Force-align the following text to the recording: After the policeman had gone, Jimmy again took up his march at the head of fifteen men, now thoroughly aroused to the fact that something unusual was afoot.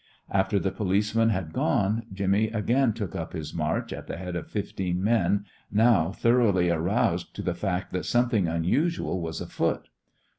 After 0.31 0.57
the 0.57 0.71
policeman 0.71 1.29
had 1.29 1.53
gone, 1.53 2.07
Jimmy 2.11 2.47
again 2.47 2.91
took 2.91 3.15
up 3.15 3.33
his 3.33 3.53
march 3.53 3.93
at 3.93 4.07
the 4.07 4.17
head 4.17 4.35
of 4.35 4.49
fifteen 4.49 5.03
men, 5.03 5.45
now 5.71 6.11
thoroughly 6.11 6.71
aroused 6.71 7.35
to 7.35 7.43
the 7.43 7.53
fact 7.53 7.93
that 7.93 8.05
something 8.07 8.47
unusual 8.47 9.21
was 9.21 9.41
afoot. 9.41 9.89